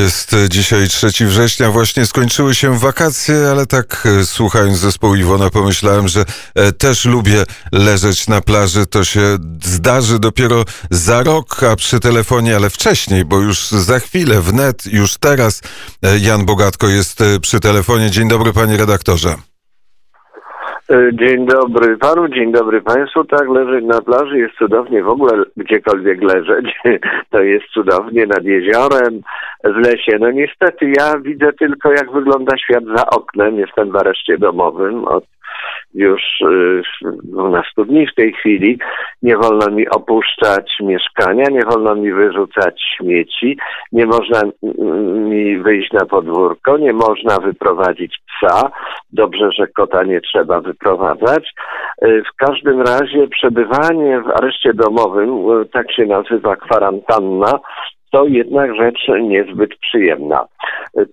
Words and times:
Jest 0.00 0.36
dzisiaj 0.48 0.88
3 0.88 1.26
września, 1.26 1.70
właśnie 1.70 2.06
skończyły 2.06 2.54
się 2.54 2.78
wakacje, 2.78 3.48
ale 3.50 3.66
tak 3.66 4.06
e, 4.20 4.26
słuchając 4.26 4.78
zespołu 4.78 5.14
Iwona 5.14 5.50
pomyślałem, 5.50 6.08
że 6.08 6.24
e, 6.54 6.72
też 6.72 7.04
lubię 7.04 7.44
leżeć 7.72 8.28
na 8.28 8.40
plaży. 8.40 8.86
To 8.86 9.04
się 9.04 9.38
zdarzy 9.64 10.18
dopiero 10.18 10.64
za 10.90 11.22
rok, 11.22 11.62
a 11.62 11.76
przy 11.76 12.00
telefonie, 12.00 12.56
ale 12.56 12.70
wcześniej, 12.70 13.24
bo 13.24 13.40
już 13.40 13.68
za 13.68 14.00
chwilę, 14.00 14.40
wnet, 14.40 14.86
już 14.86 15.18
teraz 15.18 15.60
e, 16.02 16.18
Jan 16.18 16.44
Bogatko 16.44 16.88
jest 16.88 17.18
przy 17.42 17.60
telefonie. 17.60 18.10
Dzień 18.10 18.28
dobry 18.28 18.52
panie 18.52 18.76
redaktorze. 18.76 19.49
E, 20.90 21.10
dzień 21.12 21.46
dobry 21.46 21.96
panu, 21.96 22.28
dzień 22.28 22.52
dobry 22.52 22.82
państwu. 22.82 23.24
Tak, 23.24 23.48
leżeć 23.48 23.84
na 23.84 24.00
plaży 24.00 24.38
jest 24.38 24.54
cudownie, 24.54 25.02
w 25.02 25.08
ogóle 25.08 25.32
gdziekolwiek 25.56 26.22
leżeć, 26.22 26.74
to 27.32 27.42
jest 27.42 27.66
cudownie 27.66 28.26
nad 28.26 28.44
jeziorem, 28.44 29.20
w 29.64 29.76
lesie. 29.76 30.18
No 30.20 30.30
niestety 30.30 30.92
ja 30.98 31.18
widzę 31.18 31.52
tylko 31.52 31.90
jak 31.90 32.12
wygląda 32.12 32.58
świat 32.58 32.84
za 32.96 33.06
oknem. 33.06 33.58
Jestem 33.58 33.90
w 33.90 33.96
areszcie 33.96 34.38
domowym 34.38 35.04
od 35.04 35.24
już 35.94 36.22
12 37.22 37.70
y, 37.78 37.84
dni 37.84 38.06
w 38.06 38.14
tej 38.14 38.32
chwili. 38.32 38.78
Nie 39.22 39.36
wolno 39.36 39.70
mi 39.70 39.88
opuszczać 39.88 40.72
mieszkania, 40.80 41.44
nie 41.50 41.62
wolno 41.64 41.94
mi 41.94 42.12
wyrzucać 42.12 42.82
śmieci, 42.96 43.58
nie 43.92 44.06
można 44.06 44.40
mi 45.30 45.58
wyjść 45.58 45.92
na 45.92 46.06
podwórko, 46.06 46.78
nie 46.78 46.92
można 46.92 47.38
wyprowadzić 47.38 48.18
psa. 48.26 48.70
Dobrze, 49.12 49.52
że 49.52 49.66
kota 49.66 50.02
nie 50.02 50.20
trzeba 50.20 50.60
wyprowadzać. 50.60 51.54
Y, 52.04 52.22
w 52.32 52.36
każdym 52.36 52.82
razie 52.82 53.28
przebywanie 53.28 54.20
w 54.20 54.30
areszcie 54.30 54.74
domowym, 54.74 55.60
y, 55.60 55.66
tak 55.66 55.92
się 55.92 56.06
nazywa 56.06 56.56
kwarantanna, 56.56 57.58
to 58.10 58.26
jednak 58.26 58.74
rzecz 58.74 59.08
niezbyt 59.20 59.70
przyjemna. 59.76 60.46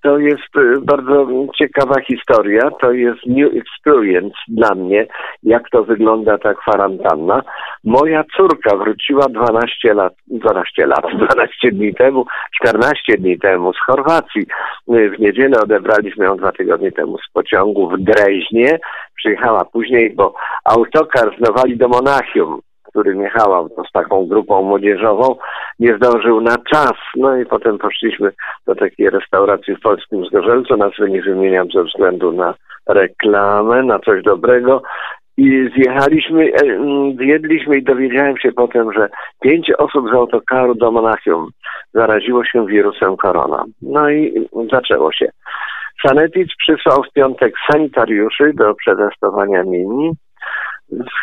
To 0.02 0.18
jest 0.18 0.56
y, 0.56 0.80
bardzo 0.80 1.26
ciekawa 1.58 2.00
historia, 2.00 2.70
to 2.80 2.92
jest 2.92 3.26
new 3.26 3.52
experience 3.54 4.34
dla 4.48 4.74
mnie, 4.74 5.06
jak 5.42 5.70
to 5.70 5.84
wygląda 5.84 6.38
ta 6.38 6.54
kwarantanna. 6.54 7.42
Moja 7.84 8.24
córka 8.36 8.76
wróciła 8.76 9.26
12 9.28 9.94
lat, 9.94 10.14
12 10.26 10.86
lat, 10.86 11.04
12 11.28 11.70
dni 11.72 11.94
temu, 11.94 12.26
14 12.62 13.16
dni 13.18 13.38
temu 13.38 13.72
z 13.72 13.78
Chorwacji. 13.86 14.46
W 14.88 15.18
niedzielę 15.18 15.60
odebraliśmy 15.62 16.24
ją 16.24 16.36
dwa 16.36 16.52
tygodnie 16.52 16.92
temu 16.92 17.18
z 17.18 17.32
pociągu 17.32 17.88
w 17.88 17.98
Dreźnie. 17.98 18.78
Przyjechała 19.16 19.64
później, 19.64 20.10
bo 20.10 20.34
autokar 20.64 21.36
znowali 21.38 21.76
do 21.76 21.88
Monachium 21.88 22.60
którym 22.98 23.22
jechałam 23.22 23.68
z 23.88 23.92
taką 23.92 24.26
grupą 24.26 24.62
młodzieżową, 24.62 25.36
nie 25.78 25.96
zdążył 25.96 26.40
na 26.40 26.56
czas. 26.72 26.92
No 27.16 27.36
i 27.36 27.46
potem 27.46 27.78
poszliśmy 27.78 28.32
do 28.66 28.74
takiej 28.74 29.10
restauracji 29.10 29.76
w 29.76 29.80
polskim 29.80 30.24
Zgorzelcu, 30.24 30.76
nazwy 30.76 31.10
nie 31.10 31.22
wymieniam 31.22 31.66
ze 31.74 31.84
względu 31.84 32.32
na 32.32 32.54
reklamę, 32.88 33.82
na 33.82 33.98
coś 33.98 34.22
dobrego. 34.22 34.82
I 35.36 35.70
zjechaliśmy, 35.76 36.44
e, 36.44 36.60
zjedliśmy 37.16 37.76
i 37.76 37.82
dowiedziałem 37.82 38.38
się 38.38 38.52
potem, 38.52 38.92
że 38.92 39.08
pięć 39.40 39.72
osób 39.78 40.10
z 40.10 40.14
autokaru 40.14 40.74
do 40.74 40.90
Monachium 40.90 41.48
zaraziło 41.94 42.44
się 42.44 42.66
wirusem 42.66 43.16
korona. 43.16 43.64
No 43.82 44.10
i 44.10 44.48
zaczęło 44.72 45.12
się. 45.12 45.28
Sanetic 46.06 46.48
przysłał 46.58 47.02
w 47.02 47.12
piątek 47.12 47.52
sanitariuszy 47.70 48.52
do 48.54 48.74
przetestowania 48.74 49.62
mini 49.62 50.12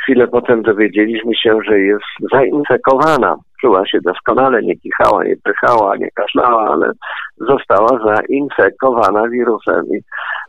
chwilę 0.01 0.27
potem 0.27 0.61
dowiedzieliśmy 0.61 1.35
się, 1.35 1.59
że 1.65 1.79
jest 1.79 2.05
zainfekowana. 2.33 3.35
Czuła 3.61 3.87
się 3.87 3.97
doskonale, 4.01 4.63
nie 4.63 4.75
kichała, 4.75 5.23
nie 5.23 5.35
prychała, 5.43 5.97
nie 5.97 6.11
kaszlała, 6.11 6.69
ale 6.69 6.91
została 7.37 7.99
zainfekowana 8.05 9.29
wirusem 9.29 9.85
i 9.85 9.99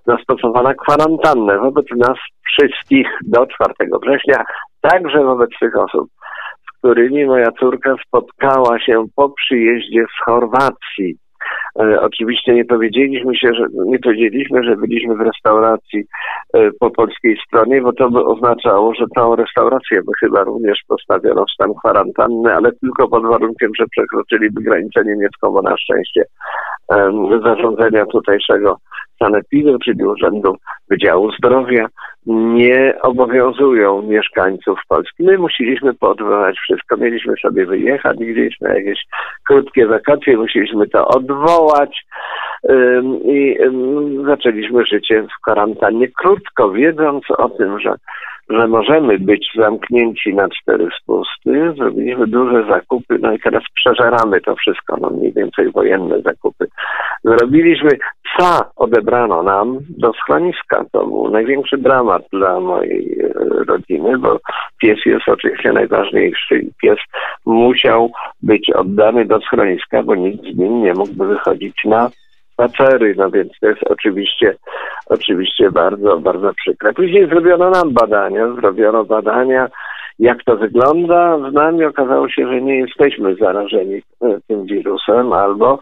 zastosowana 0.07 0.75
kwarantannę 0.75 1.59
wobec 1.59 1.87
nas 1.97 2.19
wszystkich 2.47 3.09
do 3.23 3.47
4 3.47 3.75
września, 4.03 4.45
także 4.81 5.25
wobec 5.25 5.51
tych 5.61 5.77
osób, 5.79 6.09
z 6.69 6.79
którymi 6.79 7.27
moja 7.27 7.53
córka 7.53 7.95
spotkała 8.07 8.81
się 8.81 9.05
po 9.17 9.31
przyjeździe 9.31 10.05
z 10.05 10.25
Chorwacji. 10.25 11.17
E, 11.81 12.01
oczywiście 12.01 12.55
nie 12.55 12.65
powiedzieliśmy 12.65 13.37
się, 13.37 13.49
że 13.55 13.67
nie 13.87 13.99
powiedzieliśmy, 13.99 14.65
że 14.65 14.77
byliśmy 14.77 15.15
w 15.15 15.21
restauracji 15.21 16.05
e, 16.55 16.71
po 16.81 16.91
polskiej 16.91 17.39
stronie, 17.47 17.83
bo 17.83 17.93
to 17.93 18.11
by 18.11 18.25
oznaczało, 18.25 18.95
że 18.95 19.05
tą 19.17 19.37
restaurację 19.37 20.03
by 20.03 20.13
chyba 20.21 20.45
również 20.45 20.79
postawiono 20.89 21.45
w 21.45 21.51
stan 21.51 21.75
kwarantanny, 21.75 22.55
ale 22.55 22.73
tylko 22.73 23.09
pod 23.09 23.23
warunkiem, 23.23 23.71
że 23.79 23.85
przekroczyliby 23.91 24.63
granicę 24.63 25.05
niemiecką, 25.05 25.51
bo 25.51 25.63
na 25.63 25.77
szczęście 25.77 26.25
zarządzenia 27.45 28.07
tutejszego 28.07 28.77
sanepidu, 29.19 29.79
czyli 29.79 30.05
Urzędu 30.05 30.57
Wydziału 30.91 31.33
Zdrowia, 31.33 31.87
nie 32.27 32.95
obowiązują 33.03 34.03
mieszkańców 34.03 34.79
Polski. 34.89 35.23
My 35.23 35.39
musieliśmy 35.39 35.95
podwołać 35.95 36.57
wszystko. 36.59 36.97
Mieliśmy 36.97 37.35
sobie 37.43 37.67
wyjechać 37.67 38.17
na 38.61 38.75
jakieś 38.75 38.99
krótkie 39.47 39.87
wakacje, 39.87 40.37
musieliśmy 40.37 40.89
to 40.89 41.09
odwołać 41.09 42.07
i 43.25 43.59
zaczęliśmy 44.27 44.85
życie 44.85 45.23
w 45.23 45.43
kwarantannie 45.43 46.09
krótko, 46.09 46.71
wiedząc 46.71 47.25
o 47.39 47.49
tym, 47.49 47.81
że 47.81 47.95
że 48.51 48.69
możemy 48.69 49.19
być 49.19 49.49
zamknięci 49.59 50.35
na 50.35 50.49
cztery 50.49 50.89
spusty. 51.03 51.75
Zrobiliśmy 51.77 52.27
duże 52.27 52.67
zakupy, 52.69 53.19
no 53.21 53.33
i 53.33 53.41
teraz 53.41 53.63
przeżeramy 53.75 54.41
to 54.41 54.57
wszystko, 54.57 54.97
no 55.01 55.11
mniej 55.11 55.33
więcej 55.33 55.73
wojenne 55.73 56.23
zakupy. 56.23 56.67
Zrobiliśmy 57.25 57.91
psa, 58.25 58.71
odebrano 58.77 59.43
nam 59.43 59.79
do 59.99 60.13
schroniska. 60.13 60.85
To 60.93 61.07
był 61.07 61.31
największy 61.31 61.79
dramat 61.79 62.23
dla 62.33 62.61
mojej 62.61 63.21
e, 63.21 63.29
rodziny, 63.65 64.19
bo 64.19 64.39
pies 64.81 64.99
jest 65.07 65.29
oczywiście 65.29 65.73
najważniejszy 65.73 66.59
i 66.59 66.71
pies 66.83 66.99
musiał 67.47 68.11
być 68.43 68.71
oddany 68.71 69.25
do 69.25 69.41
schroniska, 69.41 70.03
bo 70.03 70.15
nikt 70.15 70.45
z 70.45 70.57
nim 70.57 70.83
nie 70.83 70.95
mógłby 70.95 71.27
wychodzić 71.27 71.85
na 71.85 72.11
spacery, 72.57 73.15
no 73.17 73.31
więc 73.31 73.53
to 73.61 73.67
jest 73.67 73.83
oczywiście, 73.91 74.57
oczywiście 75.07 75.71
bardzo, 75.71 76.19
bardzo 76.19 76.55
przykre. 76.55 76.93
Później 76.93 77.29
zrobiono 77.29 77.71
nam 77.71 77.93
badania, 77.93 78.55
zrobiono 78.55 79.05
badania, 79.05 79.69
jak 80.19 80.45
to 80.45 80.57
wygląda. 80.57 81.39
Z 81.51 81.53
nami 81.53 81.85
okazało 81.85 82.29
się, 82.29 82.49
że 82.49 82.63
nie 82.63 82.79
jesteśmy 82.79 83.35
zarażeni 83.35 84.03
e, 84.23 84.39
tym 84.49 84.67
wirusem, 84.67 85.33
albo 85.33 85.79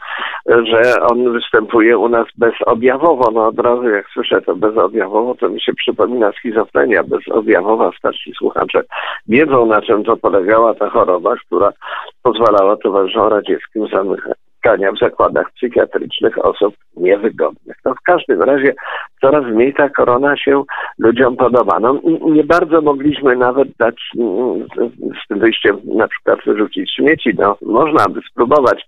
e, 0.51 0.67
że 0.67 1.01
on 1.01 1.33
występuje 1.33 1.99
u 1.99 2.09
nas 2.09 2.27
bezobjawowo. 2.39 3.31
No 3.31 3.47
od 3.47 3.59
razu 3.59 3.89
jak 3.89 4.07
słyszę 4.09 4.41
to 4.41 4.57
bezobjawowo, 4.57 5.35
to 5.35 5.49
mi 5.49 5.61
się 5.61 5.73
przypomina 5.75 6.33
schizofrenia 6.33 7.03
bezobjawowa. 7.03 7.91
Starsi 7.99 8.33
słuchacze 8.39 8.83
wiedzą, 9.29 9.67
na 9.67 9.83
czym 9.83 10.05
to 10.05 10.17
polegała 10.17 10.75
ta 10.75 10.91
choroba, 10.91 11.35
która 11.47 11.73
pozwalała 12.23 12.77
towarzyszom 12.77 13.29
radzieckim 13.29 13.87
zamykać 13.93 14.45
spotkania 14.65 14.93
w 14.93 14.99
zakładach 14.99 15.53
psychiatrycznych 15.53 16.45
osób 16.45 16.75
niewygodnych. 16.97 17.77
No 17.85 17.95
w 17.95 18.03
każdym 18.07 18.43
razie 18.43 18.75
coraz 19.21 19.45
mniej 19.45 19.75
ta 19.75 19.89
korona 19.89 20.37
się 20.37 20.63
ludziom 20.99 21.37
podoba. 21.37 21.81
No, 21.81 22.01
nie 22.21 22.45
bardzo 22.45 22.81
mogliśmy 22.81 23.37
nawet 23.37 23.69
dać 23.79 23.97
mm, 24.19 24.67
z 25.25 25.29
tym 25.29 25.39
wyjściem 25.39 25.81
na 25.85 26.09
przykład 26.09 26.39
wyrzucić 26.47 26.95
śmieci. 26.95 27.31
No, 27.39 27.57
można 27.63 28.05
by 28.09 28.21
spróbować, 28.31 28.87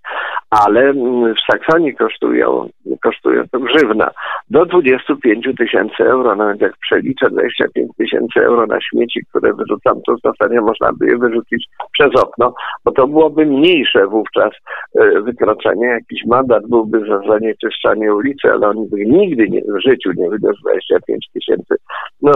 ale 0.49 0.81
mm, 0.81 1.35
w 1.35 1.51
Saksonii 1.51 1.95
kosztują, 1.95 2.69
kosztują 3.03 3.43
to 3.51 3.59
grzywna 3.59 4.11
do 4.49 4.65
25 4.65 5.47
tysięcy 5.57 6.03
euro. 6.03 6.35
Nawet 6.35 6.61
jak 6.61 6.77
przeliczę 6.77 7.29
25 7.29 7.91
tysięcy 7.97 8.39
euro 8.39 8.65
na 8.65 8.81
śmieci, 8.81 9.19
które 9.29 9.53
wyrzucam, 9.53 10.01
to 10.05 10.15
w 10.15 10.21
zasadzie 10.21 10.61
można 10.61 10.93
by 10.93 11.05
je 11.07 11.17
wyrzucić 11.17 11.67
przez 11.91 12.23
okno, 12.23 12.53
bo 12.85 12.91
to 12.91 13.07
byłoby 13.07 13.45
mniejsze 13.45 14.07
wówczas 14.07 14.51
e, 14.99 15.21
wykroczenie. 15.67 15.87
Jakiś 15.87 16.25
mandat 16.25 16.63
byłby 16.69 16.99
za 16.99 17.19
zanieczyszczanie 17.29 18.13
ulicy, 18.13 18.51
ale 18.51 18.67
oni 18.69 18.87
by 18.89 19.05
nigdy 19.05 19.49
nie, 19.49 19.61
w 19.61 19.81
życiu 19.89 20.11
nie 20.15 20.29
wydał 20.29 20.53
25 20.63 21.27
tysięcy. 21.33 21.75
No, 22.21 22.31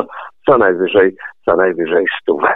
co 0.46 0.58
najwyżej, 0.58 1.16
co 1.46 1.56
najwyżej 1.56 2.06
stówę. 2.22 2.54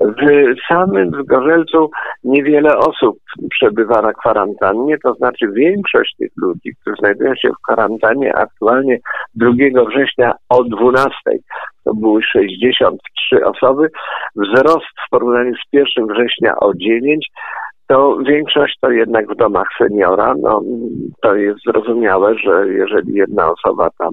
W 0.00 0.54
samym 0.68 1.10
Zgorzelcu 1.22 1.90
niewiele 2.24 2.76
osób 2.76 3.18
przebywa 3.50 4.02
na 4.02 4.12
kwarantannie, 4.12 4.98
to 4.98 5.14
znaczy 5.14 5.48
większość 5.52 6.14
tych 6.18 6.30
ludzi, 6.36 6.72
którzy 6.80 6.96
znajdują 6.98 7.34
się 7.34 7.48
w 7.48 7.62
kwarantannie 7.62 8.34
aktualnie 8.36 8.98
2 9.34 9.52
września 9.88 10.34
o 10.48 10.64
12, 10.64 11.10
to 11.84 11.94
były 11.94 12.22
63 12.22 13.44
osoby, 13.44 13.88
wzrost 14.36 14.94
w 15.06 15.10
porównaniu 15.10 15.54
z 15.54 15.72
1 15.72 16.06
września 16.06 16.54
o 16.60 16.74
9, 16.74 17.30
to 17.86 18.16
większość 18.26 18.78
to 18.80 18.90
jednak 18.90 19.32
w 19.32 19.36
domach 19.36 19.68
seniora. 19.78 20.34
No, 20.42 20.62
to 21.22 21.34
jest 21.34 21.60
zrozumiałe, 21.66 22.34
że 22.38 22.68
jeżeli 22.68 23.14
jedna 23.14 23.50
osoba 23.50 23.88
tam 23.98 24.10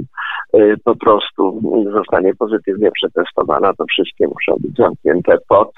po 0.83 0.95
prostu 0.95 1.61
zostanie 1.93 2.35
pozytywnie 2.35 2.91
przetestowana, 2.91 3.73
to 3.73 3.85
wszystkie 3.85 4.27
muszą 4.27 4.55
być 4.59 4.77
zamknięte 4.77 5.37
pod 5.49 5.71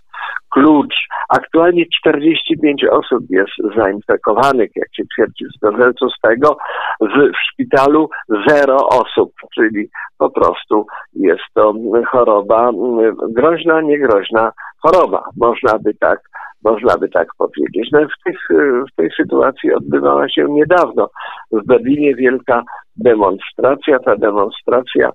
klucz. 0.49 0.95
Aktualnie 1.29 1.85
45 1.99 2.85
osób 2.85 3.23
jest 3.29 3.51
zainfekowanych, 3.77 4.71
jak 4.75 4.95
się 4.95 5.03
twierdzi 5.13 5.45
z 6.17 6.21
tego. 6.21 6.57
W, 7.01 7.31
w 7.31 7.51
szpitalu 7.51 8.09
zero 8.47 8.77
osób, 8.87 9.31
czyli 9.55 9.89
po 10.17 10.29
prostu 10.29 10.85
jest 11.13 11.43
to 11.53 11.73
choroba 12.11 12.71
groźna, 13.29 13.81
niegroźna 13.81 14.51
choroba, 14.81 15.23
można 15.37 15.79
by 15.79 15.93
tak 15.93 16.19
można 16.63 16.97
by 16.97 17.09
tak 17.09 17.27
powiedzieć. 17.37 17.89
No, 17.91 17.99
w, 17.99 18.23
tych, 18.25 18.47
w 18.91 18.95
tej 18.95 19.09
sytuacji 19.11 19.73
odbywała 19.73 20.29
się 20.29 20.45
niedawno 20.49 21.09
w 21.51 21.65
Berlinie 21.65 22.15
wielka 22.15 22.63
demonstracja. 22.97 23.99
Ta 23.99 24.15
demonstracja 24.15 25.09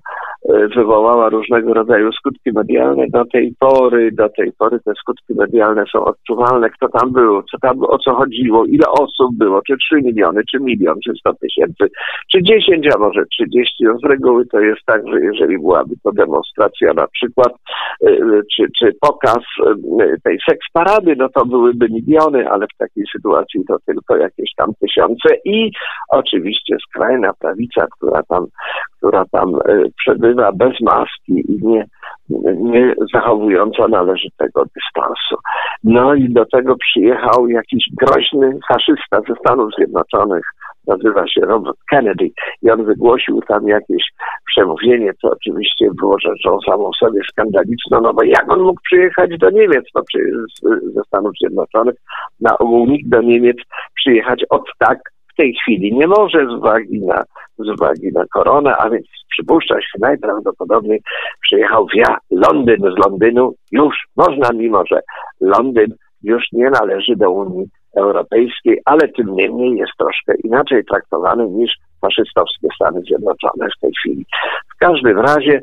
e, 0.49 0.67
wywołała 0.67 1.29
różnego 1.29 1.73
rodzaju 1.73 2.11
skutki 2.11 2.51
medialne. 2.51 3.05
Do 3.09 3.25
tej 3.25 3.53
pory, 3.59 4.11
do 4.11 4.29
tej 4.29 4.51
pory 4.57 4.79
te 4.85 4.91
skutki 5.01 5.33
medialne 5.33 5.83
są 5.91 6.05
odczuwalne. 6.05 6.69
Kto 6.69 6.89
tam 6.89 7.11
był, 7.11 7.43
co 7.43 7.57
tam, 7.61 7.83
o 7.83 7.97
co 7.97 8.13
chodziło, 8.15 8.65
ile 8.65 8.87
osób 8.89 9.37
było, 9.37 9.61
czy 9.67 9.77
3 9.77 9.95
miliony, 9.95 10.41
czy 10.51 10.59
milion, 10.59 10.95
czy 11.05 11.13
100 11.19 11.33
tysięcy, 11.33 11.85
czy 12.31 12.43
10, 12.43 12.87
a 12.95 12.99
może 12.99 13.25
30. 13.25 13.83
No 13.83 13.97
z 13.97 14.03
reguły 14.03 14.45
to 14.45 14.59
jest 14.59 14.81
tak, 14.85 15.01
że 15.07 15.19
jeżeli 15.19 15.59
byłaby 15.59 15.95
to 16.03 16.11
demonstracja 16.11 16.93
na 16.93 17.07
przykład, 17.07 17.53
e, 18.07 18.11
czy, 18.55 18.63
czy 18.79 18.93
pokaz 19.01 19.43
e, 19.67 19.73
tej 20.23 20.37
seks 20.49 20.67
parady, 20.73 21.15
no 21.17 21.29
to 21.29 21.45
byłyby 21.45 21.87
miliony, 21.89 22.49
ale 22.49 22.65
w 22.75 22.77
takiej 22.77 23.03
sytuacji 23.15 23.65
to 23.67 23.77
tylko 23.85 24.17
jakieś 24.17 24.53
tam 24.57 24.71
tysiące 24.81 25.29
i 25.45 25.71
oczywiście 26.09 26.75
skrajna 26.89 27.31
prawica 27.39 27.68
która 27.97 28.23
tam, 28.23 28.45
która 28.97 29.25
tam 29.31 29.55
e, 29.55 29.59
przebywa 29.97 30.51
bez 30.51 30.81
maski 30.81 31.51
i 31.51 31.67
nie, 31.67 31.85
nie 32.55 32.95
zachowująca 33.13 33.87
należytego 33.87 34.63
dystansu. 34.75 35.35
No 35.83 36.15
i 36.15 36.33
do 36.33 36.45
tego 36.45 36.75
przyjechał 36.75 37.47
jakiś 37.47 37.83
groźny 38.01 38.59
faszysta 38.67 39.21
ze 39.27 39.35
Stanów 39.35 39.69
Zjednoczonych, 39.77 40.43
nazywa 40.87 41.27
się 41.27 41.41
Robert 41.41 41.77
Kennedy 41.89 42.29
i 42.61 42.71
on 42.71 42.85
wygłosił 42.85 43.41
tam 43.41 43.67
jakieś 43.67 44.03
przemówienie, 44.47 45.13
co 45.21 45.29
oczywiście 45.29 45.87
było 45.99 46.15
rzeczą 46.19 46.57
samą 46.61 46.91
sobie 46.99 47.21
skandaliczną, 47.31 48.01
no 48.01 48.13
bo 48.13 48.23
jak 48.23 48.51
on 48.51 48.61
mógł 48.61 48.81
przyjechać 48.83 49.37
do 49.37 49.49
Niemiec, 49.49 49.85
no 49.95 50.01
przecież 50.07 50.35
ze 50.93 51.01
Stanów 51.03 51.31
Zjednoczonych, 51.41 51.95
na 52.39 52.57
ogół 52.57 52.87
nikt 52.87 53.09
do 53.09 53.21
Niemiec 53.21 53.57
przyjechać 53.95 54.45
od 54.49 54.63
tak 54.79 54.99
w 55.33 55.35
tej 55.35 55.53
chwili 55.53 55.93
nie 55.93 56.07
może 56.07 56.45
z 56.45 56.53
uwagi 56.53 56.99
na 57.05 57.23
z 57.59 57.69
uwagi 57.69 58.11
na 58.13 58.25
koronę, 58.25 58.77
a 58.77 58.89
więc 58.89 59.05
przypuszcza 59.31 59.81
się 59.81 59.99
najprawdopodobniej 59.99 61.01
przyjechał 61.41 61.87
via 61.95 62.17
Londyn 62.31 62.81
z 62.81 63.05
Londynu. 63.05 63.53
Już 63.71 63.95
można, 64.15 64.49
mimo 64.53 64.83
że 64.91 64.99
Londyn 65.41 65.95
już 66.23 66.43
nie 66.51 66.69
należy 66.69 67.15
do 67.15 67.31
Unii 67.31 67.65
Europejskiej, 67.97 68.81
ale 68.85 69.07
tym 69.07 69.35
niemniej 69.35 69.75
jest 69.75 69.91
troszkę 69.97 70.33
inaczej 70.43 70.85
traktowany 70.85 71.47
niż 71.47 71.71
faszystowskie 72.01 72.67
Stany 72.75 73.01
Zjednoczone 73.01 73.67
w 73.77 73.79
tej 73.81 73.91
chwili. 73.99 74.25
W 74.75 74.79
każdym 74.79 75.19
razie 75.19 75.61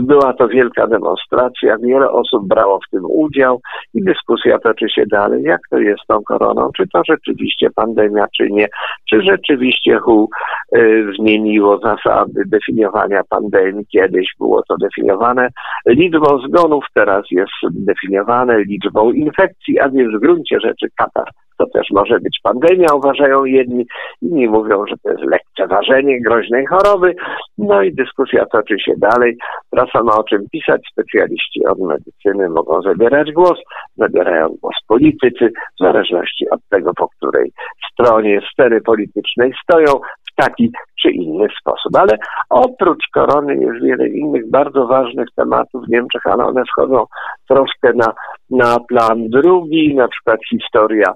była 0.00 0.32
to 0.32 0.48
wielka 0.48 0.86
demonstracja, 0.86 1.76
wiele 1.78 2.10
osób 2.10 2.48
brało 2.48 2.80
w 2.86 2.90
tym 2.90 3.02
udział 3.04 3.60
i 3.94 4.04
dyskusja 4.04 4.58
toczy 4.58 4.88
się 4.88 5.06
dalej, 5.06 5.42
jak 5.42 5.60
to 5.70 5.78
jest 5.78 6.02
z 6.02 6.06
tą 6.06 6.22
koroną, 6.22 6.70
czy 6.76 6.88
to 6.92 7.02
rzeczywiście 7.08 7.70
pandemia, 7.70 8.26
czy 8.36 8.50
nie, 8.50 8.68
czy 9.10 9.22
rzeczywiście 9.22 9.98
WHO 10.06 10.28
y, 10.76 11.06
zmieniło 11.18 11.78
zasady 11.78 12.42
definiowania 12.46 13.22
pandemii, 13.28 13.86
kiedyś 13.86 14.28
było 14.38 14.62
to 14.68 14.76
definiowane. 14.76 15.48
Liczbą 15.86 16.38
zgonów, 16.38 16.84
teraz 16.94 17.24
jest 17.30 17.52
definiowane 17.70 18.58
liczbą 18.64 19.12
infekcji, 19.12 19.80
a 19.80 19.88
więc 19.88 20.16
w 20.16 20.20
gruncie 20.20 20.60
rzeczy 20.60 20.86
Katar 20.96 21.28
to 21.58 21.66
też 21.66 21.86
może 21.90 22.20
być 22.20 22.38
pandemia, 22.42 22.86
uważają 22.94 23.44
jedni, 23.44 23.86
inni 24.22 24.48
mówią, 24.48 24.86
że 24.86 24.94
to 25.02 25.10
jest 25.10 25.22
lekceważenie 25.22 26.20
groźnej 26.20 26.66
choroby. 26.66 27.14
No 27.58 27.82
i 27.82 27.94
dyskusja 27.94 28.46
toczy 28.46 28.78
się 28.78 28.92
dalej. 28.96 29.36
Prasa 29.70 30.02
ma 30.02 30.18
o 30.18 30.24
czym 30.24 30.48
pisać, 30.52 30.80
specjaliści 30.92 31.66
od 31.66 31.78
medycyny 31.78 32.48
mogą 32.48 32.82
zabierać 32.82 33.32
głos, 33.32 33.58
zabierają 33.96 34.48
głos 34.62 34.74
politycy, 34.88 35.52
w 35.80 35.82
zależności 35.84 36.50
od 36.50 36.60
tego, 36.70 36.92
po 36.94 37.08
której 37.08 37.52
stronie 37.92 38.40
sceny 38.52 38.80
politycznej 38.80 39.52
stoją, 39.62 39.92
w 40.32 40.34
taki 40.36 40.72
czy 41.02 41.10
inny 41.10 41.46
sposób. 41.60 41.96
Ale 41.96 42.18
oprócz 42.50 43.08
korony 43.14 43.56
jest 43.56 43.84
wiele 43.84 44.08
innych 44.08 44.50
bardzo 44.50 44.86
ważnych 44.86 45.28
tematów 45.36 45.84
w 45.84 45.88
Niemczech, 45.88 46.26
ale 46.26 46.44
one 46.44 46.62
wchodzą 46.64 47.04
troszkę 47.48 47.92
na, 47.94 48.12
na 48.50 48.80
plan 48.88 49.28
drugi, 49.28 49.94
na 49.94 50.08
przykład 50.08 50.40
historia 50.50 51.12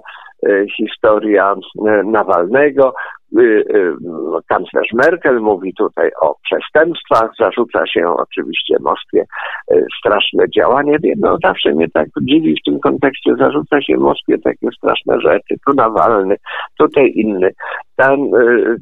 historia 0.77 1.53
e, 1.53 2.03
Nawalnego, 2.03 2.93
Y, 2.93 2.93
y, 2.93 3.22
kanclerz 4.49 4.93
Merkel 4.93 5.39
mówi 5.39 5.73
tutaj 5.73 6.11
o 6.21 6.35
przestępstwach, 6.43 7.31
zarzuca 7.39 7.87
się 7.87 8.15
oczywiście 8.17 8.75
Moskwie 8.81 9.25
y, 9.71 9.85
straszne 9.99 10.49
działanie. 10.49 10.97
No 11.17 11.37
zawsze 11.43 11.73
mnie 11.73 11.89
tak 11.89 12.07
dziwi 12.21 12.55
w 12.55 12.65
tym 12.65 12.79
kontekście, 12.79 13.35
zarzuca 13.35 13.81
się 13.81 13.97
Moskwie 13.97 14.37
takie 14.37 14.67
straszne 14.77 15.19
rzeczy. 15.21 15.55
Tu 15.67 15.73
Nawalny, 15.73 16.35
tutaj 16.77 17.11
inny, 17.15 17.51
tam, 17.95 18.19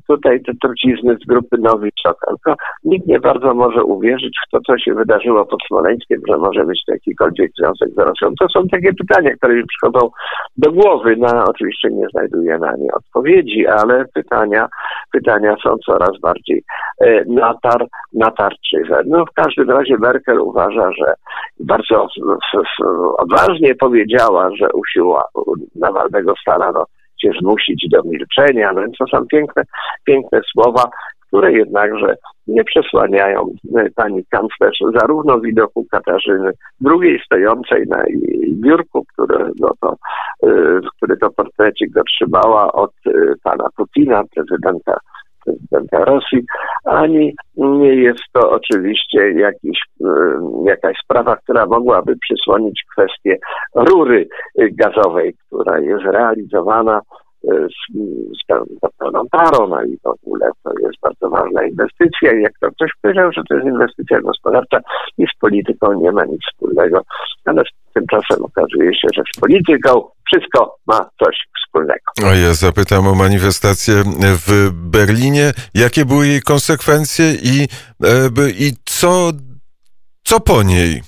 tutaj 0.08 0.42
te 0.42 0.52
trucizny 0.62 1.18
z 1.24 1.28
grupy 1.28 1.58
Nowiczok. 1.58 2.18
Tylko 2.28 2.56
nikt 2.84 3.08
nie 3.08 3.20
bardzo 3.20 3.54
może 3.54 3.84
uwierzyć 3.84 4.38
w 4.48 4.52
to, 4.52 4.60
co 4.68 4.78
się 4.78 4.94
wydarzyło 4.94 5.46
pod 5.46 5.60
Smoleńskiem, 5.68 6.22
że 6.30 6.38
może 6.38 6.66
być 6.66 6.84
jakikolwiek 6.88 7.52
związek 7.58 7.90
z 7.90 7.98
Rosją. 7.98 8.34
To 8.40 8.50
są 8.50 8.68
takie 8.68 8.94
pytania, 8.94 9.36
które 9.36 9.54
mi 9.54 9.64
przychodzą 9.66 10.10
do 10.58 10.72
głowy. 10.72 11.16
No, 11.18 11.44
oczywiście 11.48 11.90
nie 11.92 12.08
znajduję 12.12 12.58
na 12.58 12.76
nie 12.76 12.92
odpowiedzi, 12.94 13.68
ale 13.68 14.06
pytania 14.14 14.41
pytania, 15.12 15.56
są 15.64 15.78
coraz 15.86 16.20
bardziej 16.22 16.64
e, 17.02 17.26
natar, 17.26 17.86
natarczywe. 18.14 19.02
No 19.06 19.26
w 19.26 19.34
każdym 19.34 19.70
razie 19.70 19.98
Merkel 19.98 20.40
uważa, 20.40 20.92
że 20.92 21.14
bardzo 21.60 22.08
odważnie 23.18 23.76
powiedziała, 23.76 24.50
że 24.60 24.68
usiła 24.74 25.24
Nawalnego 25.76 26.34
starano 26.42 26.86
się 27.22 27.32
zmusić 27.42 27.88
do 27.92 28.04
milczenia, 28.04 28.72
no 28.74 28.82
więc 28.82 28.98
to 28.98 29.06
są 29.08 29.28
piękne, 29.28 29.64
piękne 30.06 30.42
słowa, 30.54 30.84
które 31.28 31.52
jednakże 31.52 32.16
nie 32.48 32.64
przesłaniają 32.64 33.54
e, 33.78 33.90
pani 33.96 34.26
kanclerz 34.30 34.80
zarówno 35.00 35.40
widoku 35.40 35.86
Katarzyny 35.92 36.52
II 36.86 37.20
stojącej 37.26 37.88
na 37.88 38.04
biurku, 38.52 39.06
które, 39.14 39.50
no 39.60 39.72
to, 39.82 39.96
e, 40.44 40.80
który 40.98 41.18
to 41.18 41.30
portrecik 41.30 41.98
otrzymała 41.98 42.72
od 42.72 42.92
e, 43.08 43.12
pana 43.44 43.66
Putina, 43.78 44.24
prezydenta 44.36 44.98
prezydenta 45.46 46.06
Rosji, 46.06 46.44
ani 46.86 47.34
nie 47.58 47.96
jest 47.96 48.24
to 48.34 48.52
oczywiście 48.52 49.32
jakiś, 49.32 49.80
jakaś 50.66 50.98
sprawa, 51.04 51.36
która 51.36 51.66
mogłaby 51.66 52.16
przysłonić 52.16 52.84
kwestię 52.92 53.38
rury 53.76 54.28
gazowej, 54.72 55.34
która 55.48 55.80
jest 55.80 56.04
realizowana 56.04 57.02
z, 57.44 57.94
z 58.40 58.98
pełną 58.98 59.28
parą, 59.32 59.68
no 59.68 59.84
i 59.84 59.98
w 60.04 60.08
ogóle 60.08 60.50
to 60.64 60.72
jest 60.80 61.00
bardzo 61.02 61.30
ważna 61.30 61.64
inwestycja 61.64 62.34
i 62.34 62.42
jak 62.42 62.54
to 62.62 62.72
ktoś 62.72 62.92
powiedział, 63.02 63.32
że 63.32 63.42
to 63.50 63.56
jest 63.56 63.68
inwestycja 63.68 64.22
gospodarcza 64.22 64.80
i 65.18 65.26
z 65.36 65.40
polityką 65.40 65.94
nie 65.94 66.12
ma 66.12 66.26
nic 66.26 66.42
wspólnego, 66.52 67.02
ale 67.46 67.64
tymczasem 67.94 68.46
okazuje 68.46 68.96
się, 68.96 69.08
że 69.16 69.22
z 69.36 69.40
polityką 69.40 70.10
wszystko 70.28 70.76
ma 70.88 71.10
coś 71.24 71.36
wspólnego. 71.64 72.32
A 72.32 72.36
ja 72.36 72.54
zapytam 72.54 73.08
o 73.08 73.16
manifestację 73.16 73.94
w 74.48 74.70
Berlinie. 74.74 75.52
Jakie 75.74 76.06
były 76.06 76.28
jej 76.28 76.42
konsekwencje 76.42 77.26
i, 77.44 77.68
e, 78.04 78.50
i 78.60 78.72
co, 78.86 79.32
co 80.24 80.40
po 80.40 80.64
niej? 80.64 81.02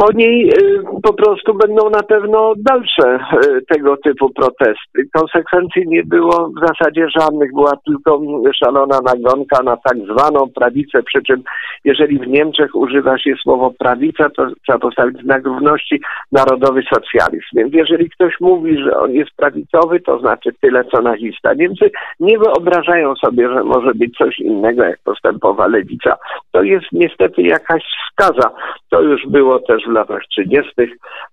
Po 0.00 0.12
niej 0.12 0.48
y, 0.48 0.82
po 1.02 1.12
prostu 1.12 1.54
będą 1.54 1.90
na 1.90 2.02
pewno 2.02 2.52
dalsze 2.56 3.16
y, 3.16 3.62
tego 3.68 3.96
typu 3.96 4.30
protesty. 4.30 5.08
Konsekwencji 5.12 5.82
nie 5.86 6.02
było 6.04 6.50
w 6.56 6.68
zasadzie 6.68 7.06
żadnych, 7.18 7.54
była 7.54 7.72
tylko 7.86 8.20
szalona 8.64 9.00
nagonka 9.00 9.62
na 9.62 9.76
tak 9.76 9.96
zwaną 9.98 10.48
prawicę, 10.54 11.02
przy 11.02 11.22
czym 11.22 11.42
jeżeli 11.84 12.18
w 12.18 12.28
Niemczech 12.28 12.74
używa 12.74 13.18
się 13.18 13.34
słowo 13.42 13.72
prawica, 13.78 14.30
to 14.30 14.46
trzeba 14.62 14.78
postawić 14.78 15.22
znak 15.22 15.44
równości 15.44 16.00
narodowy 16.32 16.82
socjalizm. 16.94 17.46
Więc 17.52 17.74
jeżeli 17.74 18.10
ktoś 18.10 18.34
mówi, 18.40 18.78
że 18.78 18.96
on 18.96 19.12
jest 19.12 19.30
prawicowy, 19.36 20.00
to 20.00 20.18
znaczy 20.18 20.50
tyle 20.60 20.84
co 20.84 21.02
nazista. 21.02 21.54
Niemcy 21.54 21.90
nie 22.20 22.38
wyobrażają 22.38 23.14
sobie, 23.16 23.48
że 23.48 23.64
może 23.64 23.94
być 23.94 24.16
coś 24.16 24.38
innego, 24.38 24.84
jak 24.84 24.98
postępowa 25.04 25.66
lewica. 25.66 26.16
To 26.52 26.62
jest 26.62 26.86
niestety 26.92 27.42
jakaś 27.42 27.82
skaza. 28.12 28.50
To 28.90 29.02
już 29.02 29.26
było 29.26 29.58
też 29.58 29.89
w 29.90 29.94
latach 29.94 30.22
30. 30.30 30.72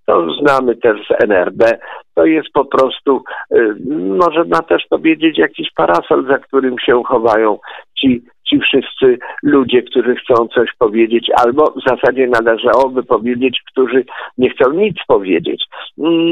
To 0.06 0.26
znamy 0.30 0.76
też 0.76 1.00
z 1.06 1.24
NRD. 1.24 1.78
To 2.14 2.26
jest 2.26 2.48
po 2.52 2.64
prostu, 2.64 3.22
y, 3.52 3.74
można 4.18 4.62
też 4.62 4.82
powiedzieć, 4.90 5.38
jakiś 5.38 5.68
parasol, 5.76 6.26
za 6.26 6.38
którym 6.38 6.78
się 6.78 7.02
chowają 7.06 7.58
ci, 7.98 8.22
ci 8.50 8.60
wszyscy 8.60 9.18
ludzie, 9.42 9.82
którzy 9.82 10.16
chcą 10.16 10.48
coś 10.48 10.70
powiedzieć, 10.78 11.30
albo 11.44 11.64
w 11.70 11.90
zasadzie 11.90 12.26
należałoby 12.26 13.02
powiedzieć, 13.02 13.62
którzy 13.72 14.04
nie 14.38 14.50
chcą 14.50 14.72
nic 14.72 14.96
powiedzieć. 15.06 15.64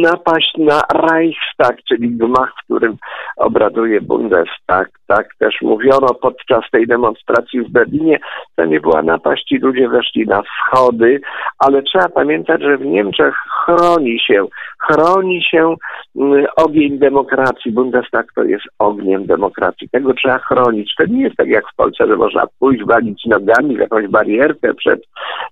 Napaść 0.02 0.52
na 0.58 0.80
Reichstag, 0.94 1.76
czyli 1.88 2.10
gmach, 2.10 2.52
w 2.52 2.64
którym 2.64 2.96
obraduje 3.36 4.00
Bundestag, 4.00 4.88
tak 5.06 5.28
też 5.38 5.54
mówiono 5.62 6.14
podczas 6.22 6.70
tej 6.72 6.86
demonstracji 6.86 7.60
w 7.60 7.70
Berlinie, 7.70 8.18
to 8.56 8.64
nie 8.64 8.80
była 8.80 9.02
napaść, 9.02 9.44
ci 9.44 9.58
ludzie 9.58 9.88
weszli 9.88 10.26
na 10.26 10.42
schody, 10.42 11.20
ale 11.58 11.82
trzeba 11.82 12.08
pamiętać, 12.08 12.62
że 12.62 12.78
w 12.78 12.84
Niemczech 12.84 13.34
chroni 13.64 14.20
się, 14.20 14.46
chroni 14.78 15.42
się 15.42 15.74
mm, 16.16 16.46
ogień 16.56 16.98
demokracji. 16.98 17.72
Bundestag 17.72 18.26
to 18.34 18.44
jest 18.44 18.64
ogniem 18.78 19.26
demokracji. 19.26 19.88
Tego 19.88 20.14
trzeba 20.14 20.38
chronić. 20.38 20.94
To 20.98 21.06
nie 21.06 21.22
jest 21.22 21.36
tak 21.36 21.48
jak 21.48 21.64
w 21.72 21.76
Polsce, 21.76 22.05
że 22.08 22.16
można 22.16 22.46
pójść, 22.58 22.84
walić 22.84 23.24
nogami 23.26 23.76
w 23.76 23.80
jakąś 23.80 24.08
barierkę 24.08 24.74
przed, 24.74 25.00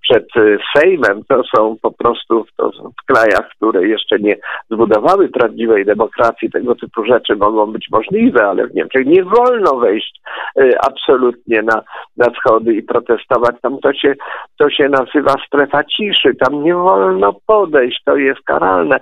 przed 0.01 0.37
y, 0.37 0.59
Sejmem. 0.77 1.23
To 1.29 1.43
są 1.57 1.77
po 1.83 1.91
prostu 1.91 2.45
to 2.57 2.73
są 2.73 2.91
w 3.03 3.13
krajach, 3.13 3.49
które 3.57 3.89
jeszcze 3.89 4.19
nie 4.19 4.37
zbudowały 4.71 5.29
prawdziwej 5.29 5.85
demokracji. 5.85 6.51
Tego 6.51 6.75
typu 6.75 7.05
rzeczy 7.05 7.37
mogą 7.37 7.67
być 7.67 7.87
możliwe, 7.93 8.47
ale 8.47 8.67
w 8.67 8.75
Niemczech 8.75 9.07
nie 9.07 9.25
wolno 9.25 9.77
wejść 9.77 10.21
y, 10.61 10.73
absolutnie 10.81 11.63
na, 11.63 11.83
na 12.17 12.27
schody 12.35 12.75
i 12.75 12.83
protestować. 12.83 13.57
Tam 13.63 13.79
to 13.79 13.93
się, 13.93 14.15
to 14.59 14.71
się 14.71 14.89
nazywa 14.89 15.35
strefa 15.47 15.85
ciszy. 15.85 16.35
Tam 16.35 16.63
nie 16.63 16.75
wolno 16.75 17.35
podejść. 17.47 18.03
To 18.05 18.17
jest 18.17 18.41
karalne. 18.41 19.01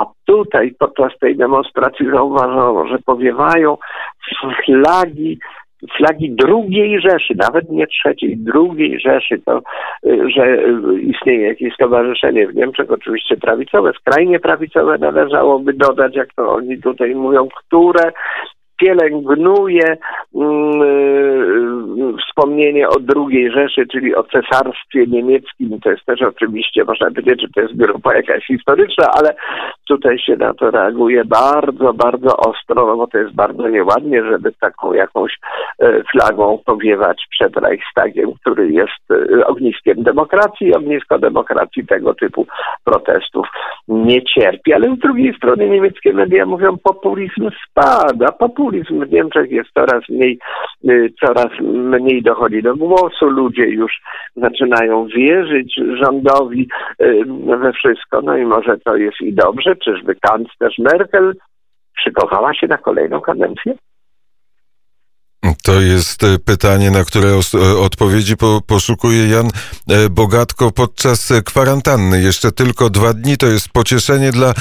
A 0.00 0.04
tutaj 0.24 0.74
podczas 0.78 1.18
tej 1.20 1.36
demonstracji 1.36 2.10
zauważono, 2.10 2.86
że 2.86 2.98
powiewają 2.98 3.76
flagi 4.64 5.38
flagi 5.96 6.30
drugiej 6.30 7.00
Rzeszy, 7.00 7.34
nawet 7.36 7.70
nie 7.70 7.86
trzeciej, 7.86 8.36
drugiej 8.36 9.00
Rzeszy, 9.00 9.40
to, 9.46 9.62
y, 10.06 10.30
że 10.36 10.44
y, 10.44 11.00
istnieje 11.00 11.48
jakieś 11.48 11.74
stowarzyszenie 11.74 12.46
w 12.46 12.54
Niemczech, 12.54 12.90
oczywiście 12.90 13.36
prawicowe, 13.36 13.92
skrajnie 14.00 14.40
prawicowe 14.40 14.98
należałoby 14.98 15.72
dodać, 15.72 16.16
jak 16.16 16.34
to 16.34 16.52
oni 16.52 16.78
tutaj 16.78 17.14
mówią, 17.14 17.48
które 17.48 18.12
pielęgnuje 18.80 19.96
mm, 20.34 20.82
y, 20.82 22.16
wspomnienie 22.26 22.88
o 22.88 22.94
II 23.16 23.50
Rzeszy, 23.50 23.86
czyli 23.92 24.14
o 24.14 24.22
cesarstwie 24.22 25.06
niemieckim. 25.06 25.80
To 25.80 25.90
jest 25.90 26.04
też 26.04 26.22
oczywiście, 26.22 26.84
można 26.84 27.06
powiedzieć, 27.06 27.40
że 27.40 27.48
to 27.54 27.60
jest 27.60 27.76
grupa 27.76 28.14
jakaś 28.14 28.46
historyczna, 28.46 29.06
ale 29.18 29.34
tutaj 29.90 30.18
się 30.18 30.36
na 30.36 30.54
to 30.54 30.70
reaguje 30.70 31.24
bardzo, 31.24 31.92
bardzo 31.92 32.36
ostro, 32.36 32.86
no 32.86 32.96
bo 32.96 33.06
to 33.06 33.18
jest 33.18 33.34
bardzo 33.34 33.68
nieładnie, 33.68 34.24
żeby 34.24 34.52
taką 34.60 34.92
jakąś 34.92 35.32
e, 35.78 36.02
flagą 36.12 36.58
powiewać 36.66 37.26
przed 37.30 37.56
Reichstagiem, 37.56 38.32
który 38.40 38.70
jest 38.70 39.04
e, 39.10 39.46
ogniskiem 39.46 40.02
demokracji, 40.02 40.74
ognisko 40.74 41.18
demokracji 41.18 41.86
tego 41.86 42.14
typu 42.14 42.46
protestów 42.84 43.46
nie 43.88 44.22
cierpi. 44.22 44.72
Ale 44.72 44.96
z 44.96 44.98
drugiej 44.98 45.34
strony 45.34 45.68
niemieckie 45.68 46.12
media 46.12 46.46
mówią, 46.46 46.76
populizm 46.82 47.50
spada, 47.68 48.32
populizm 48.32 49.04
w 49.04 49.12
Niemczech 49.12 49.50
jest 49.50 49.70
coraz 49.74 50.08
mniej, 50.08 50.38
y, 50.90 51.12
coraz 51.24 51.60
mniej 52.00 52.22
dochodzi 52.22 52.62
do 52.62 52.76
głosu, 52.76 53.26
ludzie 53.26 53.66
już 53.66 53.92
zaczynają 54.36 55.06
wierzyć 55.06 55.80
rządowi 56.02 56.68
we 57.60 57.72
wszystko, 57.72 58.22
no 58.22 58.36
i 58.36 58.44
może 58.44 58.78
to 58.78 58.96
jest 58.96 59.20
i 59.20 59.32
dobrze, 59.32 59.76
czyżby 59.84 60.14
kanclerz 60.14 60.78
Merkel 60.78 61.34
szykowała 62.04 62.54
się 62.54 62.66
na 62.66 62.78
kolejną 62.78 63.20
kadencję? 63.20 63.74
To 65.62 65.80
jest 65.80 66.24
e, 66.24 66.38
pytanie, 66.38 66.90
na 66.90 67.04
które 67.04 67.28
e, 67.28 67.78
odpowiedzi 67.78 68.36
po, 68.36 68.60
poszukuje 68.66 69.28
Jan 69.28 69.46
e, 69.46 70.08
Bogatko 70.08 70.70
podczas 70.70 71.32
kwarantanny. 71.44 72.22
Jeszcze 72.22 72.52
tylko 72.52 72.90
dwa 72.90 73.12
dni 73.14 73.36
to 73.36 73.46
jest 73.46 73.68
pocieszenie 73.68 74.32
dla 74.32 74.54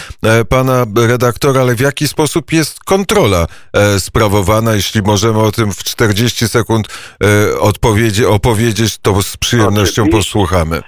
pana 0.49 0.85
redaktora, 1.07 1.61
ale 1.61 1.75
w 1.75 1.79
jaki 1.79 2.07
sposób 2.07 2.53
jest 2.53 2.83
kontrola 2.83 3.47
sprawowana? 3.99 4.75
Jeśli 4.75 5.01
możemy 5.01 5.39
o 5.39 5.51
tym 5.51 5.71
w 5.71 5.83
40 5.83 6.47
sekund 6.47 6.87
odpowiedzi, 7.59 8.25
opowiedzieć, 8.25 8.97
to 8.97 9.23
z 9.23 9.37
przyjemnością 9.37 10.01
Oczywiście. 10.01 10.17
posłuchamy. 10.17 10.81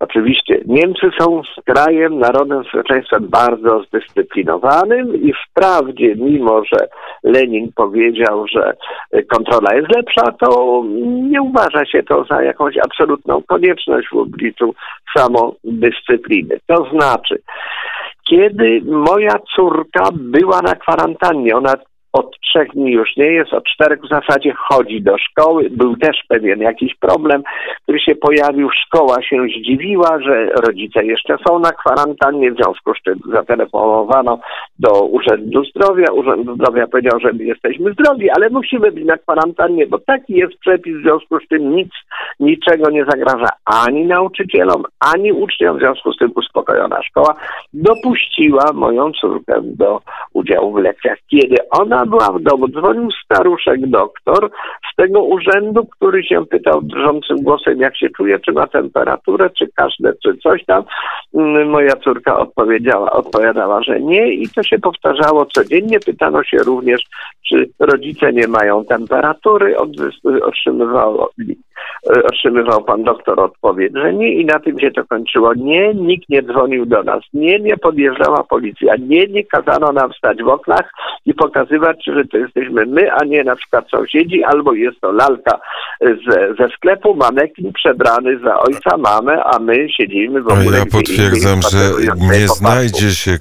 Oczywiście 0.00 0.60
Niemcy 0.66 1.10
są 1.20 1.42
krajem, 1.64 2.18
narodem, 2.18 2.64
społeczeństwem 2.64 3.28
bardzo 3.28 3.82
zdyscyplinowanym 3.82 5.22
i 5.22 5.32
wprawdzie, 5.32 6.14
mimo 6.16 6.62
że 6.64 6.88
Lenin 7.22 7.72
powiedział, 7.76 8.46
że 8.46 8.72
kontrola 9.28 9.74
jest 9.74 9.96
lepsza, 9.96 10.32
to 10.40 10.82
nie 11.30 11.42
uważa 11.42 11.86
się 11.86 12.02
to 12.02 12.24
za 12.24 12.42
jakąś 12.42 12.76
absolutną 12.78 13.42
konieczność 13.46 14.08
w 14.12 14.16
obliczu 14.16 14.74
samodyscypliny. 15.16 16.58
To 16.66 16.86
znaczy, 16.92 17.38
kiedy 18.28 18.80
moja 18.84 19.34
córka 19.56 20.02
była 20.12 20.60
na 20.62 20.74
kwarantannie, 20.74 21.56
ona 21.56 21.74
od 22.12 22.40
trzech 22.40 22.72
dni 22.72 22.92
już 22.92 23.16
nie 23.16 23.26
jest, 23.32 23.52
od 23.52 23.64
czterech 23.64 24.00
w 24.00 24.08
zasadzie 24.08 24.52
chodzi 24.68 25.02
do 25.02 25.18
szkoły. 25.18 25.70
Był 25.70 25.96
też 25.96 26.16
pewien 26.28 26.60
jakiś 26.60 26.94
problem, 26.94 27.42
który 27.82 28.00
się 28.00 28.14
pojawił. 28.14 28.70
Szkoła 28.70 29.22
się 29.22 29.36
zdziwiła, 29.58 30.18
że 30.20 30.46
rodzice 30.46 31.04
jeszcze 31.04 31.36
są 31.48 31.58
na 31.58 31.72
kwarantannie, 31.72 32.52
w 32.52 32.56
związku 32.56 32.94
z 32.94 33.02
czym 33.02 33.20
zatelefonowano 33.32 34.38
do 34.78 35.02
Urzędu 35.02 35.64
Zdrowia. 35.64 36.12
Urząd 36.12 36.54
Zdrowia 36.54 36.86
powiedział, 36.86 37.20
że 37.20 37.32
my 37.32 37.44
jesteśmy 37.44 37.92
zdrowi, 37.92 38.30
ale 38.30 38.50
musimy 38.50 38.92
być 38.92 39.04
na 39.04 39.18
kwarantannie, 39.18 39.86
bo 39.86 39.98
taki 39.98 40.32
jest 40.32 40.58
przepis, 40.58 40.96
w 40.96 41.02
związku 41.02 41.40
z 41.40 41.48
tym 41.48 41.76
nic, 41.76 41.92
niczego 42.40 42.90
nie 42.90 43.04
zagraża 43.04 43.48
ani 43.64 44.06
nauczycielom, 44.06 44.82
ani 45.00 45.32
uczniom, 45.32 45.76
w 45.76 45.80
związku 45.80 46.12
z 46.12 46.18
tym 46.18 46.32
uspokojona 46.36 47.02
szkoła 47.02 47.34
dopuściła 47.72 48.72
moją 48.74 49.12
córkę 49.12 49.60
do 49.62 50.00
udziału 50.32 50.72
w 50.72 50.78
lekcjach. 50.82 51.18
Kiedy 51.30 51.56
ona 51.70 51.97
była 52.06 52.32
w 52.32 52.42
domu, 52.42 52.68
dzwonił 52.68 53.08
staruszek 53.24 53.86
doktor 53.86 54.50
z 54.92 54.96
tego 54.96 55.22
urzędu, 55.22 55.86
który 55.86 56.24
się 56.24 56.46
pytał 56.46 56.82
drżącym 56.82 57.42
głosem, 57.42 57.78
jak 57.78 57.96
się 57.96 58.08
czuje, 58.16 58.38
czy 58.38 58.52
ma 58.52 58.66
temperaturę, 58.66 59.50
czy 59.50 59.66
kaszle, 59.74 60.12
czy 60.22 60.36
coś 60.36 60.64
tam. 60.64 60.84
Mm, 61.34 61.68
moja 61.68 61.96
córka 61.96 62.38
odpowiedziała, 62.38 63.10
odpowiadała, 63.12 63.82
że 63.82 64.00
nie 64.00 64.32
i 64.32 64.48
to 64.48 64.62
się 64.62 64.78
powtarzało 64.78 65.46
codziennie. 65.46 66.00
Pytano 66.00 66.44
się 66.44 66.56
również, 66.58 67.02
czy 67.48 67.70
rodzice 67.78 68.32
nie 68.32 68.48
mają 68.48 68.84
temperatury, 68.84 69.76
otrzymywało 70.42 71.30
E, 72.06 72.22
otrzymywał 72.22 72.84
pan 72.84 73.02
doktor 73.02 73.40
odpowiedź, 73.40 73.92
że 73.96 74.14
nie 74.14 74.32
i 74.32 74.44
na 74.44 74.60
tym 74.60 74.80
się 74.80 74.90
to 74.90 75.04
kończyło. 75.04 75.54
Nie, 75.54 75.94
nikt 75.94 76.28
nie 76.28 76.42
dzwonił 76.42 76.86
do 76.86 77.02
nas. 77.02 77.22
Nie, 77.34 77.60
nie 77.60 77.76
podjeżdżała 77.76 78.44
policja. 78.44 78.94
Nie, 78.96 79.26
nie 79.26 79.44
kazano 79.44 79.92
nam 79.92 80.12
stać 80.12 80.42
w 80.42 80.48
oknach 80.48 80.92
i 81.26 81.34
pokazywać, 81.34 81.87
że 82.06 82.24
to 82.24 82.38
jesteśmy 82.38 82.86
my, 82.86 83.12
a 83.12 83.24
nie 83.24 83.44
na 83.44 83.56
przykład 83.56 83.90
sąsiedzi, 83.90 84.44
albo 84.44 84.72
jest 84.72 85.00
to 85.00 85.12
lalka 85.12 85.58
ze, 86.00 86.54
ze 86.58 86.68
sklepu, 86.76 87.14
manekin 87.14 87.72
przebrany 87.72 88.38
za 88.38 88.58
ojca, 88.58 88.96
mamę, 88.96 89.44
a 89.44 89.58
my 89.58 89.88
siedzimy 89.96 90.42
w 90.42 90.48
ogóle. 90.48 90.78
Ja 90.78 90.86
potwierdzam, 90.86 91.60
że 91.62 91.78
nie 92.16 92.48
znajdzie 92.48 93.10
się 93.10 93.30
e, 93.30 93.36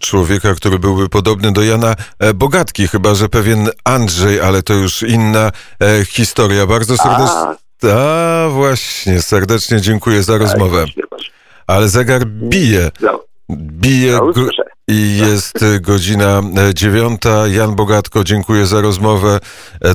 człowieka, 0.00 0.54
który 0.54 0.78
byłby 0.78 1.08
podobny 1.08 1.52
do 1.52 1.62
Jana 1.62 1.94
e, 2.18 2.34
Bogatki, 2.34 2.88
chyba 2.88 3.14
że 3.14 3.28
pewien 3.28 3.68
Andrzej, 3.84 4.40
ale 4.40 4.62
to 4.62 4.74
już 4.74 5.02
inna 5.02 5.50
historia. 6.06 6.66
Bardzo 6.66 6.96
serdecznie. 6.96 7.62
A 7.90 8.48
właśnie, 8.50 9.22
serdecznie 9.22 9.80
dziękuję 9.80 10.22
za 10.22 10.38
rozmowę. 10.38 10.84
Ale 11.66 11.88
zegar 11.88 12.26
bije. 12.26 12.90
Bije 13.50 14.18
i 14.92 15.16
jest 15.16 15.64
godzina 15.80 16.42
dziewiąta. 16.74 17.48
Jan 17.48 17.74
Bogatko, 17.74 18.24
dziękuję 18.24 18.66
za 18.66 18.80
rozmowę. 18.80 19.40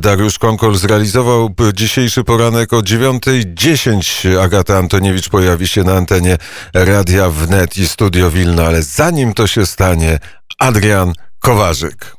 Dariusz 0.01 0.39
Konkol 0.39 0.75
zrealizował 0.75 1.49
dzisiejszy 1.73 2.23
poranek 2.23 2.73
o 2.73 2.81
dziewiątej 2.81 3.43
dziesięć. 3.53 4.27
Agata 4.41 4.77
Antoniewicz 4.77 5.29
pojawi 5.29 5.67
się 5.67 5.83
na 5.83 5.93
antenie 5.93 6.37
Radia 6.73 7.29
Wnet 7.29 7.77
i 7.77 7.87
Studio 7.87 8.31
Wilno, 8.31 8.63
ale 8.63 8.83
zanim 8.83 9.33
to 9.33 9.47
się 9.47 9.65
stanie, 9.65 10.19
Adrian 10.59 11.13
Kowarzyk. 11.39 12.16